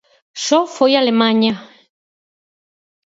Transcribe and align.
Só 0.45 0.59
foi 0.75 0.91
Alemaña. 0.95 1.53